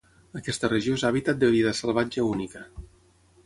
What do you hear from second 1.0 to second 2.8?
hàbitat de vida salvatge única.